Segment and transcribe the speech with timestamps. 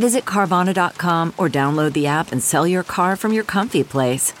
[0.00, 4.32] Visit Carvana.com or download the app and sell your car from your comfy place.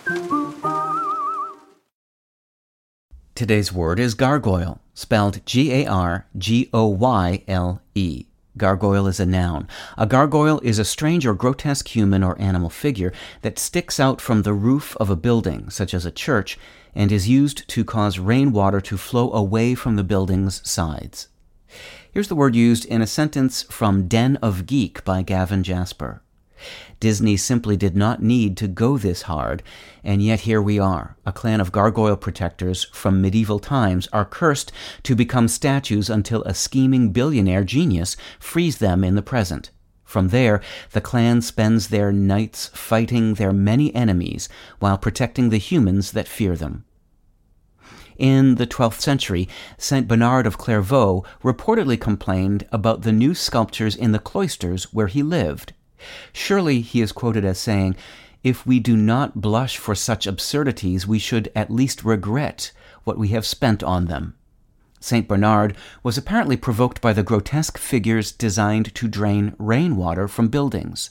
[3.34, 8.24] Today's word is gargoyle, spelled G A R G O Y L E.
[8.56, 9.68] Gargoyle is a noun.
[9.98, 14.42] A gargoyle is a strange or grotesque human or animal figure that sticks out from
[14.42, 16.58] the roof of a building, such as a church,
[16.94, 21.28] and is used to cause rainwater to flow away from the building's sides.
[22.12, 26.22] Here's the word used in a sentence from Den of Geek by Gavin Jasper.
[26.98, 29.62] Disney simply did not need to go this hard,
[30.02, 31.16] and yet here we are.
[31.24, 34.72] A clan of gargoyle protectors from medieval times are cursed
[35.04, 39.70] to become statues until a scheming billionaire genius frees them in the present.
[40.02, 44.48] From there, the clan spends their nights fighting their many enemies
[44.80, 46.84] while protecting the humans that fear them.
[48.20, 50.06] In the 12th century, St.
[50.06, 55.72] Bernard of Clairvaux reportedly complained about the new sculptures in the cloisters where he lived.
[56.30, 57.96] Surely he is quoted as saying,
[58.44, 62.72] If we do not blush for such absurdities, we should at least regret
[63.04, 64.34] what we have spent on them.
[65.00, 65.26] St.
[65.26, 71.08] Bernard was apparently provoked by the grotesque figures designed to drain rainwater from buildings.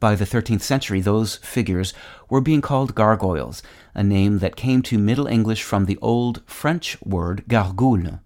[0.00, 1.94] By the 13th century, those figures
[2.28, 3.62] were being called gargoyles,
[3.94, 8.20] a name that came to Middle English from the old French word gargoule.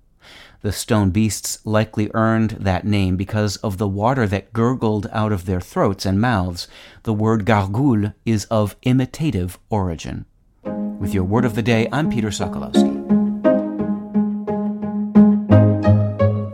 [0.63, 5.47] The stone beasts likely earned that name because of the water that gurgled out of
[5.47, 6.69] their throats and mouths.
[7.05, 10.27] The word gargoule is of imitative origin.
[10.65, 13.20] With your word of the day, I'm Peter Sokolowski.